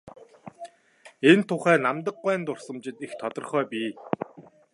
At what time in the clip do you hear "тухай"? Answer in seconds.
1.49-1.77